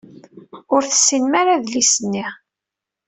Ur 0.75 0.81
tessinem 0.85 1.33
ara 1.41 1.51
adlis-nni. 1.55 2.27